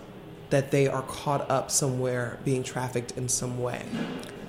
[0.56, 3.84] that they are caught up somewhere being trafficked in some way.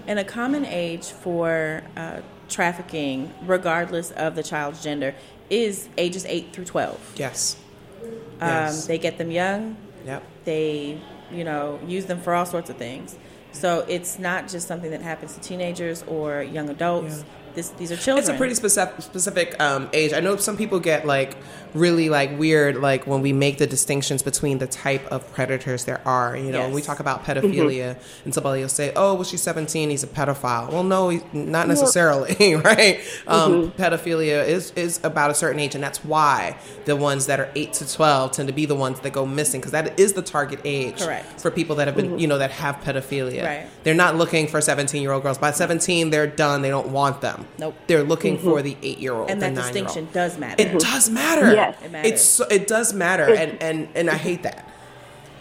[0.07, 5.17] And a common age for uh, trafficking, regardless of the child's gender,
[5.51, 7.15] is ages 8 through 12.
[7.17, 7.57] Yes.
[8.05, 8.87] Um, Yes.
[8.87, 10.23] They get them young, Yep.
[10.45, 11.01] they,
[11.33, 13.17] you know, use them for all sorts of things.
[13.51, 17.19] So it's not just something that happens to teenagers or young adults.
[17.19, 17.25] Yeah.
[17.57, 18.19] This, these are children.
[18.19, 20.13] It's a pretty specific specific um, age.
[20.13, 21.35] I know some people get like
[21.73, 26.07] really like weird like when we make the distinctions between the type of predators there
[26.07, 26.37] are.
[26.37, 29.89] You know, when we talk about pedophilia, and somebody will say, "Oh, well, she's 17.
[29.89, 33.01] He's a pedophile." Well, no, not necessarily, right?
[33.27, 37.51] Um, pedophilia is is about a certain age, and that's why the ones that are
[37.55, 40.23] eight to 12 tend to be the ones that go missing because that is the
[40.23, 41.41] target age Correct.
[41.41, 43.45] for people that have been you know that have pedophilia.
[43.45, 43.67] Right.
[43.83, 45.39] They're not looking for 17 year old girls.
[45.39, 46.61] By 17, they're done.
[46.61, 47.46] They don't want them.
[47.59, 47.75] Nope.
[47.87, 50.63] They're looking for the eight year old and the that distinction does matter.
[50.63, 51.53] It does matter.
[51.53, 51.77] Yes.
[51.83, 52.11] It matters.
[52.13, 54.69] It's so, it does matter, and and and I hate that.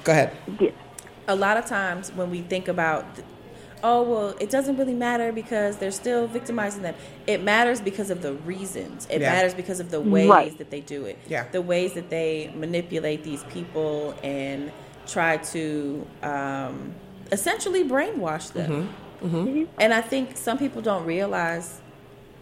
[0.03, 0.31] Go ahead.
[0.59, 0.69] Yeah.
[1.27, 3.05] a lot of times when we think about
[3.83, 6.93] oh well it doesn't really matter because they're still victimizing them
[7.27, 9.31] it matters because of the reasons it Yeah.
[9.33, 10.57] matters because of the ways Right.
[10.59, 11.45] that they do it Yeah.
[11.51, 14.71] the ways that they manipulate these people and
[15.07, 16.93] try to um,
[17.31, 18.89] essentially brainwash them
[19.23, 19.63] Mm-hmm.
[19.79, 21.81] and i think some people don't realize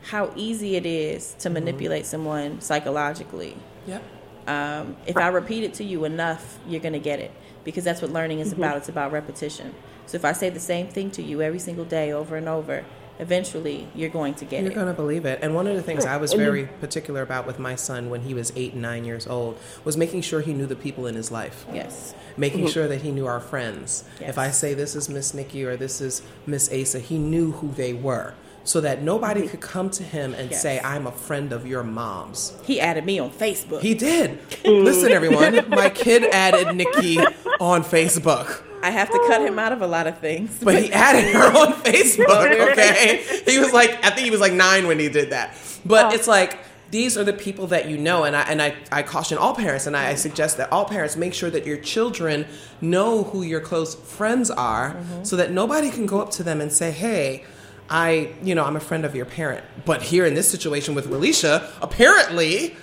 [0.04, 1.54] how easy it is to mm-hmm.
[1.54, 3.56] manipulate someone psychologically
[3.88, 4.04] Yep.
[4.48, 7.32] um, if I repeat it to you enough, you're going to get it
[7.64, 8.64] because that's what learning is mm-hmm.
[8.64, 8.78] about.
[8.78, 9.74] It's about repetition.
[10.06, 12.86] So if I say the same thing to you every single day over and over,
[13.20, 14.64] eventually you're going to get it.
[14.66, 15.40] You're gonna believe it.
[15.42, 18.34] And one of the things I was very particular about with my son when he
[18.34, 21.32] was eight and nine years old was making sure he knew the people in his
[21.32, 21.66] life.
[21.74, 22.16] yes.
[22.36, 22.70] Making mm-hmm.
[22.70, 24.04] sure that he knew our friends.
[24.20, 24.32] Yes.
[24.32, 27.70] If I say this is Miss Nikki or this is Miss Asa, he knew who
[27.72, 28.34] they were.
[28.66, 30.62] So that nobody could come to him and Yes.
[30.62, 32.54] say, I'm a friend of your mom's.
[32.64, 33.82] He added me on Facebook.
[33.82, 34.40] He did.
[34.64, 37.20] Listen, everyone, my kid added Nikki
[37.60, 38.64] on Facebook.
[38.84, 40.60] I have to cut him out of a lot of things.
[40.62, 43.24] But he added her on Facebook, okay?
[43.46, 45.58] He was like, I think he was like nine when he did that.
[45.86, 46.16] But oh.
[46.16, 46.60] it's like,
[46.92, 48.26] these are the people that you know.
[48.26, 51.16] And I, and I, I caution all parents and I, I suggest that all parents
[51.16, 52.46] make sure that your children
[52.82, 55.24] know who your close friends are mm-hmm.
[55.24, 57.46] so that nobody can go up to them and say, hey,
[57.90, 59.64] I, you know, I'm a friend of your parent.
[59.86, 62.76] But here in this situation with Relisha, apparently,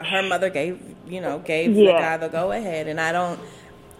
[0.00, 3.38] her mother gave you know gave the guy the go ahead and i don't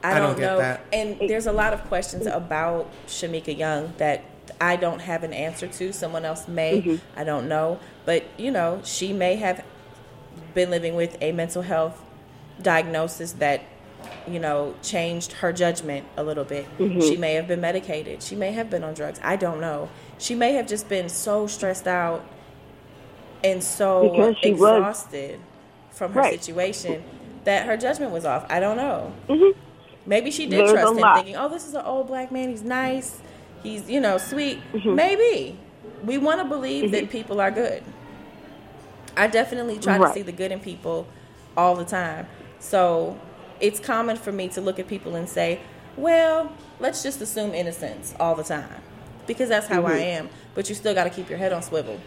[0.02, 0.58] i, I don't don't, get know.
[0.58, 0.80] that.
[0.90, 4.24] and there's a lot of questions about shamika young that
[4.60, 5.92] i don't have an answer to.
[5.92, 6.82] Someone else may.
[6.82, 7.18] Mm-hmm.
[7.18, 7.80] I don't know.
[8.04, 9.64] But you know she may have
[10.54, 12.00] been living with a mental health
[12.62, 13.62] diagnosis that
[14.26, 16.66] you know, changed her judgment a little bit.
[16.78, 18.22] She may have been medicated.
[18.22, 19.20] She may have been on drugs.
[19.22, 19.88] I don't know.
[20.18, 22.24] She may have just been so stressed out
[23.42, 25.40] and so she was- exhausted
[25.90, 26.42] from her Right.
[26.42, 27.02] situation
[27.44, 28.46] that her judgment was off.
[28.48, 29.12] I don't know.
[29.28, 29.54] Mhm.
[30.06, 31.16] Maybe she did There's trust him, lot.
[31.16, 32.48] thinking, "Oh, this is an old black man.
[32.48, 33.20] He's nice.
[33.62, 34.94] He's you know sweet." Mm-hmm.
[34.94, 35.56] Maybe
[36.04, 37.82] we want to believe that people are good.
[39.16, 41.06] I definitely try to see the good in people
[41.56, 42.26] all the time.
[42.58, 43.16] So
[43.64, 45.58] it's common for me to look at people and say,
[45.96, 48.82] "Well, let's just assume innocence all the time,"
[49.26, 49.92] because that's how Mm-hmm.
[49.92, 50.28] I am.
[50.54, 51.98] But you still got to keep your head on swivel.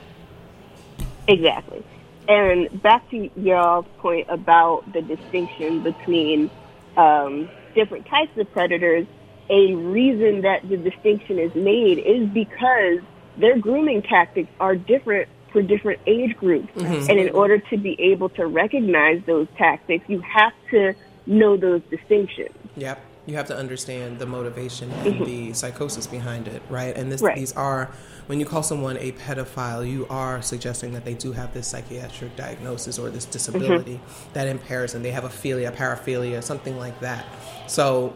[1.28, 1.84] Exactly.
[2.30, 6.50] And back to y'all's point about the distinction between
[6.96, 9.08] um, different types of predators,
[9.50, 13.00] a reason that the distinction is made is because
[13.38, 16.70] their grooming tactics are different for different age groups.
[16.76, 20.94] And in order to be able to recognize those tactics, you have to
[21.28, 22.56] know those distinctions.
[22.76, 23.00] Yep.
[23.26, 26.96] You have to understand the motivation and the psychosis behind it, right?
[26.96, 27.36] And this, Right.
[27.36, 27.92] these are,
[28.28, 32.38] when you call someone a pedophile, you are suggesting that they do have this psychiatric
[32.38, 34.00] diagnosis or this disability
[34.32, 35.04] that impairs them.
[35.04, 37.26] They have a philia, paraphilia, something like that.
[37.68, 38.14] So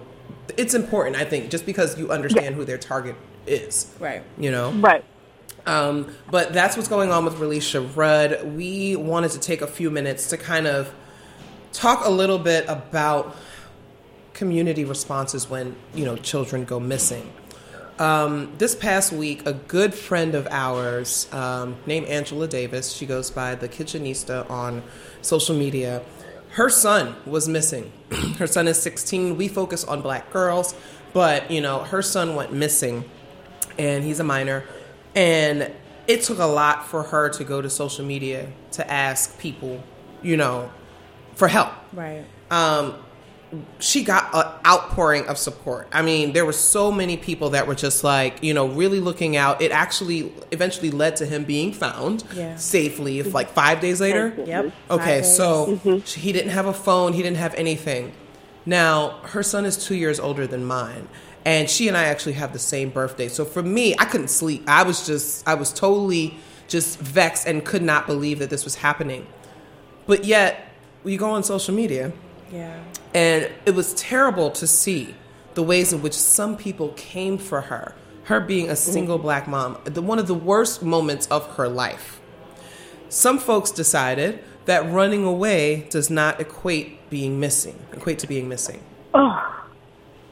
[0.56, 4.24] it's important, I think, just because you understand who their target is, Right.
[4.38, 4.72] you know?
[4.72, 5.04] Right.
[5.66, 8.56] Um, but that's what's going on with Relisha Rudd.
[8.56, 10.94] We wanted to take a few minutes to kind of
[11.74, 13.36] talk a little bit about
[14.34, 17.32] community responses when you know children go missing.
[18.00, 23.30] Um, this past week, a good friend of ours um, named Angela Davis, she goes
[23.30, 24.82] by the Kitchenista on
[25.22, 26.02] social media.
[26.52, 27.92] Her son was missing.
[28.40, 29.38] her son is 16.
[29.38, 30.74] We focus on black girls,
[31.14, 33.06] but you know her son went missing,
[33.78, 34.64] and he's a minor.
[35.14, 35.72] And
[36.08, 39.84] it took a lot for her to go to social media to ask people,
[40.24, 40.72] you know,
[41.42, 42.24] for help Right.
[42.52, 42.94] um,
[43.80, 45.88] she got an outpouring of support.
[45.92, 49.36] I mean, there were so many people that were just like, you know, really looking
[49.36, 49.60] out.
[49.62, 52.56] It actually eventually led to him being found Yeah.
[52.58, 54.32] safely, if like five days later.
[54.46, 54.72] Yep.
[54.92, 58.14] Okay, so she- he didn't have a phone, he didn't have anything.
[58.66, 61.08] Now, her son is two years older than mine,
[61.44, 63.28] and she and I actually have the same birthday.
[63.28, 64.64] So for me, I couldn't sleep.
[64.68, 66.38] I was just, I was totally
[66.70, 69.26] just vexed and could not believe that this was happening.
[70.08, 70.68] But yet,
[71.04, 72.12] you go on social media,
[72.52, 72.80] yeah.
[73.14, 75.16] and it was terrible to see
[75.54, 77.96] the ways in which some people came for her.
[78.26, 79.24] Her being a single mm-hmm.
[79.24, 82.22] black mom, the, one of the worst moments of her life.
[83.10, 88.82] Some folks decided that running away does not equate being missing, equate to being missing.
[89.14, 89.62] Oh,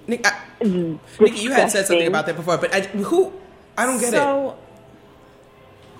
[0.07, 3.33] Nick, I, mm, Nikki, you had said something about that before, but I, who?
[3.77, 4.17] I don't get it.
[4.17, 4.57] so,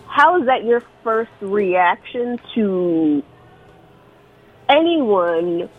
[0.07, 3.23] how is that your first reaction to
[4.69, 5.69] anyone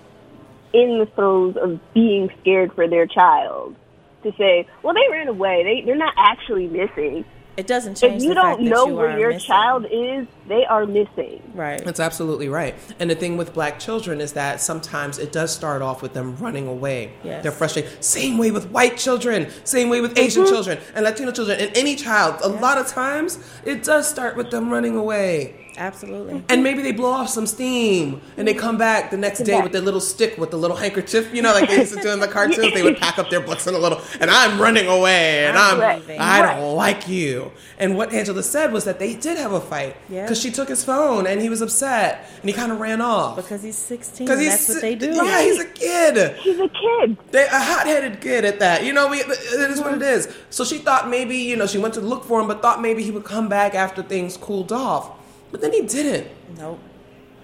[0.72, 3.76] in the throes of being scared for their child?
[4.22, 5.62] To say, well, they ran away.
[5.64, 7.24] They they're not actually missing.
[7.56, 9.46] it doesn't change If you the don't fact know you where your missing.
[9.46, 11.42] child is, they are missing.
[11.54, 11.82] Right.
[11.84, 12.74] That's absolutely right.
[12.98, 16.36] And the thing with black children is that sometimes it does start off with them
[16.36, 17.12] running away.
[17.22, 17.42] Yes.
[17.42, 18.04] They're frustrated.
[18.04, 20.52] Same way with white children, same way with Asian mm-hmm.
[20.52, 22.40] children and Latino children and any child.
[22.42, 25.69] A lot of times it does start with them running away.
[25.76, 26.42] Absolutely.
[26.48, 29.72] And maybe they blow off some steam and they come back the next day with
[29.72, 32.20] their little stick with the little handkerchief, you know, like they used to do in
[32.20, 32.74] the cartoons.
[32.74, 35.80] They would pack up their books in a little, and I'm running away and I'm,
[35.80, 36.02] I'm.
[36.18, 37.52] I don't like you.
[37.78, 40.22] And what Angela said was that they did have a fight Yeah.
[40.24, 43.36] because she took his phone and he was upset and he kind of ran off.
[43.36, 44.26] Because he's 16.
[44.26, 45.12] Because that's what they do.
[45.14, 46.36] Yeah, he's a kid.
[46.40, 47.16] He's a kid.
[47.30, 48.84] They, a hot-headed kid at that.
[48.84, 50.28] You know, we, it is what it is.
[50.50, 53.02] So she thought maybe, you know, she went to look for him, but thought maybe
[53.02, 55.10] he would come back after things cooled off.
[55.50, 56.28] But then he didn't.
[56.56, 56.78] Nope.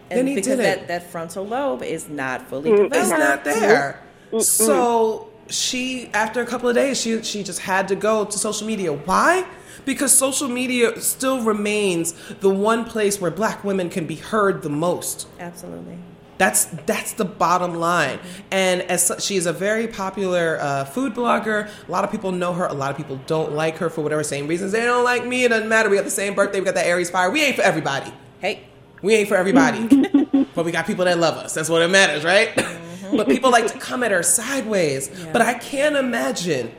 [0.09, 0.79] Then And he because did it.
[0.81, 2.95] that, that frontal lobe is not fully developed.
[2.97, 4.03] It's not there.
[4.41, 8.67] So she, after a couple of days, she she just had to go to social
[8.67, 8.93] media.
[8.93, 9.47] Why?
[9.85, 14.69] Because social media still remains the one place where black women can be heard the
[14.69, 15.29] most.
[15.39, 15.99] Absolutely.
[16.39, 18.19] That's that's the bottom line.
[18.51, 22.53] And as she is a very popular uh, food blogger, a lot of people know
[22.53, 22.67] her.
[22.67, 24.73] A lot of people don't like her for whatever same reasons.
[24.73, 25.45] They don't like me.
[25.45, 25.89] It doesn't matter.
[25.89, 26.59] We got the same birthday.
[26.61, 27.31] We got that Aries fire.
[27.31, 28.13] We ain't for everybody.
[28.41, 28.65] Hey,
[29.03, 29.87] We ain't for everybody,
[30.55, 31.55] but we got people that love us.
[31.55, 32.55] That's what it matters, right?
[33.17, 35.09] but people like to come at her sideways.
[35.33, 36.73] But I can't imagine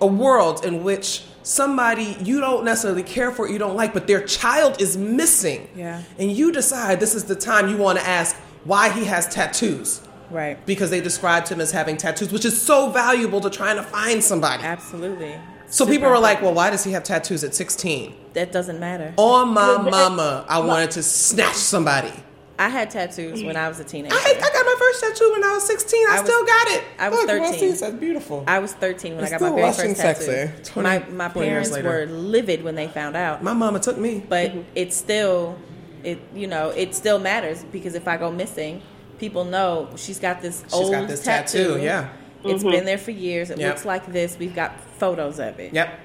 [0.00, 4.20] a world in which somebody you don't necessarily care for, you don't like, but their
[4.22, 5.68] child is missing.
[5.74, 6.02] Yeah.
[6.18, 10.00] And you decide this is the time you want to ask why he has tattoos.
[10.30, 10.64] right.
[10.66, 14.22] Because they described him as having tattoos, which is so valuable to trying to find
[14.22, 14.62] somebody.
[14.62, 15.34] Absolutely.
[15.66, 18.14] So Super people were like, well, why does he have tattoos at 16?
[18.32, 19.12] that doesn't matter.
[19.16, 22.12] On my mama, I wanted to snatch somebody.
[22.60, 24.14] I had tattoos when I was a teenager.
[24.14, 25.98] I, I got my first tattoo when I was 16.
[25.98, 26.84] I, I was- still got it.
[26.98, 27.74] I was Look, you wanna 13.
[27.74, 27.80] see?
[27.80, 28.44] That's beautiful.
[28.46, 30.22] I was 13 when It's I got my very first tattoo.
[30.24, 30.70] sexy.
[30.72, 34.22] 20 my my 20 parents were livid when they found out, my mama took me.
[34.28, 35.56] but it still,
[36.04, 38.82] it you know, it still matters because if I go missing,
[39.18, 41.74] people know she's got this She's old got this tattoo.
[41.74, 42.08] tattoo, yeah.
[42.42, 42.72] It's mm-hmm.
[42.72, 43.50] been there for years.
[43.50, 43.68] It Yep.
[43.68, 44.38] looks like this.
[44.38, 45.74] We've got photos of it.
[45.74, 46.00] Yep.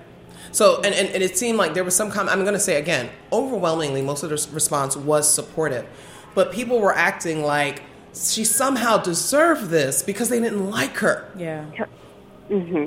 [0.52, 2.36] So, and, and, and it seemed like there was some comment.
[2.36, 5.86] I'm going to say again, overwhelmingly, most of the response was supportive.
[6.34, 7.84] But people were acting like
[8.14, 11.30] she somehow deserved this because they didn't like her.
[11.38, 11.66] Yeah.
[12.50, 12.86] Mm-hmm.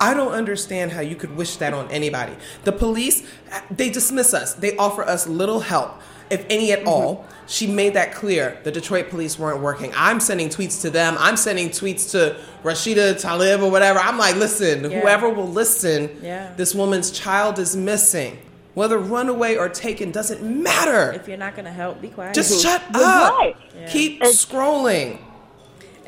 [0.00, 2.34] I don't understand how you could wish that on anybody.
[2.64, 3.26] The police,
[3.70, 4.54] they dismiss us.
[4.54, 6.88] They offer us little help, if any at mm-hmm.
[6.88, 7.26] all.
[7.46, 8.58] She made that clear.
[8.64, 9.90] The Detroit police weren't working.
[9.96, 11.16] I'm sending tweets to them.
[11.18, 13.98] I'm sending tweets to Rashida Tlaib or whatever.
[13.98, 15.00] I'm like, listen, Yeah.
[15.00, 16.52] whoever will listen, Yeah.
[16.56, 18.38] this woman's child is missing.
[18.74, 21.12] Whether runaway or taken doesn't matter.
[21.12, 22.34] If you're not gonna help, be quiet.
[22.34, 23.32] Just shut up.
[23.38, 23.56] right.
[23.74, 23.88] Yeah.
[23.88, 25.18] Keep And- scrolling.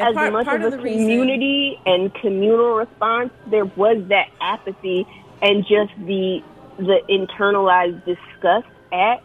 [0.01, 3.65] And as part- much part of of the the reason- community and communal response, there
[3.65, 5.07] was that apathy
[5.43, 6.43] and just the
[6.79, 9.23] the internalized disgust at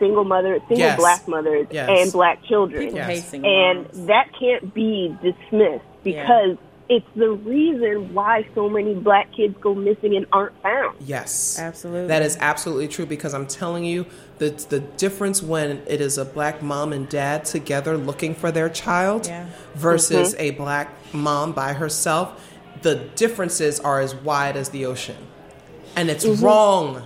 [0.00, 0.98] single mother, single Yes.
[0.98, 1.88] black mothers Yes.
[1.88, 3.06] and black children, People Yes.
[3.08, 4.06] hate single and moms.
[4.06, 6.56] that can't be dismissed because
[6.88, 10.96] it's the reason why so many black kids go missing and aren't found.
[11.00, 11.58] Yes.
[11.58, 12.08] Absolutely.
[12.08, 14.04] That is absolutely true because I'm telling you
[14.38, 18.68] the the difference when it is a black mom and dad together looking for their
[18.68, 19.46] child Yeah.
[19.74, 22.50] versus a black mom by herself,
[22.82, 25.16] the differences are as wide as the ocean.
[25.96, 27.04] And it's wrong.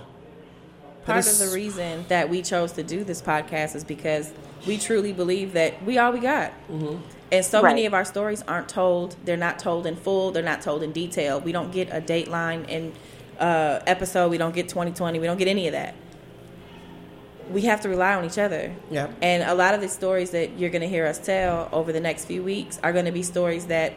[1.05, 4.33] Part is- of the reason that we chose to do this podcast is because
[4.67, 6.51] we truly believe that we all we got.
[6.69, 6.97] Mm-hmm.
[7.31, 9.15] And so many of our stories aren't told.
[9.23, 10.31] They're not told in full.
[10.31, 11.39] They're not told in detail.
[11.39, 12.93] We don't get a dateline in
[13.39, 14.29] uh, episode.
[14.29, 15.19] We don't get 2020.
[15.19, 15.95] We don't get any of that.
[17.51, 18.75] We have to rely on each other.
[18.91, 19.15] Yep.
[19.21, 21.99] And a lot of the stories that you're going to hear us tell over the
[21.99, 23.93] next few weeks are going to be stories that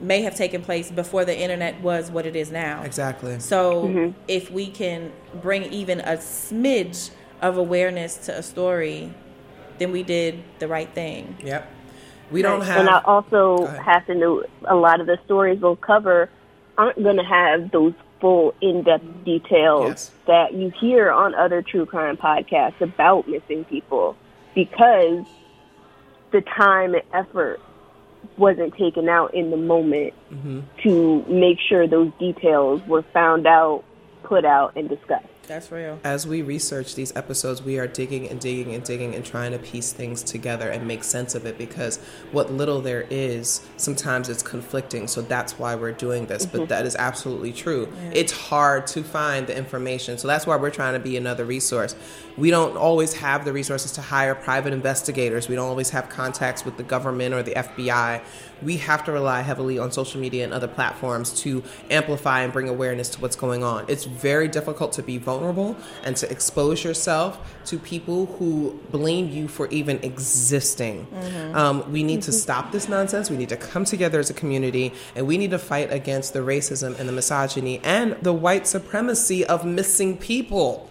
[0.00, 2.82] may have taken place before the internet was what it is now.
[2.82, 3.38] Exactly.
[3.38, 7.10] So if we can bring even a smidge
[7.40, 9.14] of awareness to a story,
[9.78, 11.36] then we did the right thing.
[11.42, 11.68] Yep.
[12.32, 15.76] We don't have And I also have to know a lot of the stories we'll
[15.76, 16.28] cover
[16.78, 20.10] aren't going to have those full in-depth details Yes.
[20.26, 24.16] that you hear on other true crime podcasts about missing people
[24.54, 25.24] because
[26.30, 27.60] the time and effort
[28.38, 30.60] wasn't taken out in the moment Mm-hmm.
[30.82, 33.84] to make sure those details were found out,
[34.22, 35.26] put out, and discussed.
[35.46, 35.98] That's real.
[36.04, 39.58] as we research these episodes, we are digging and digging and digging and trying to
[39.58, 41.98] piece things together and make sense of it because
[42.30, 45.08] what little there is, sometimes it's conflicting.
[45.08, 46.46] So that's why we're doing this.
[46.46, 46.68] But mm-hmm.
[46.68, 47.92] that is absolutely true.
[48.12, 50.18] It's hard to find the information.
[50.18, 51.96] So that's why we're trying to be another resource.
[52.36, 56.64] We don't always have the resources to hire private investigators, we don't always have contacts
[56.64, 58.22] with the government or the FBI.
[58.62, 62.68] We have to rely heavily on social media and other platforms to amplify and bring
[62.68, 63.84] awareness to what's going on.
[63.88, 69.48] It's very difficult to be vulnerable and to expose yourself to people who blame you
[69.48, 71.06] for even existing.
[71.54, 73.30] Um, we need to stop this nonsense.
[73.30, 76.40] We need to come together as a community and we need to fight against the
[76.40, 80.88] racism and the misogyny and the white supremacy of missing people.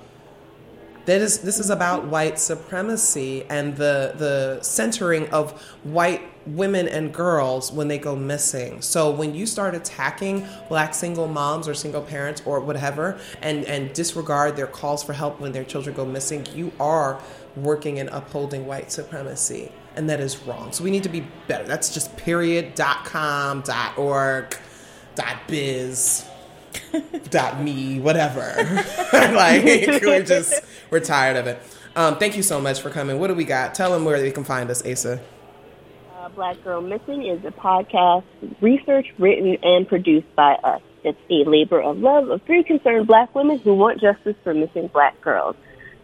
[1.05, 7.13] That is, this is about white supremacy and the the centering of white women and
[7.13, 8.81] girls when they go missing.
[8.81, 13.93] So when you start attacking black single moms or single parents or whatever and and
[13.93, 17.19] disregard their calls for help when their children go missing, you are
[17.55, 19.71] working and upholding white supremacy.
[19.95, 20.71] And that is wrong.
[20.71, 21.65] So we need to be better.
[21.65, 24.57] That's just period dot com dot org
[25.15, 26.25] dot biz
[27.29, 28.53] dot me whatever
[29.13, 31.61] like we're just we're tired of it
[31.95, 34.31] um, thank you so much for coming what do we got tell them where they
[34.31, 35.19] can find us asa
[36.35, 38.23] Black Girl Missing is a podcast
[38.61, 40.81] researched, written, and produced by us.
[41.03, 44.87] It's a labor of love of three concerned black women who want justice for missing
[44.87, 45.55] black girls.